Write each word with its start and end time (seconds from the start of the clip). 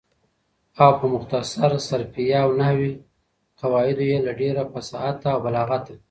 او 0.83 0.91
په 0.99 1.05
مختصر 1.13 1.71
صرفیه 1.87 2.37
او 2.43 2.49
نحویه 2.59 2.93
قواعدو 3.61 4.03
یې 4.11 4.17
له 4.25 4.31
ډېره 4.39 4.63
فصاحته 4.73 5.27
او 5.33 5.39
بلاغته 5.45 5.93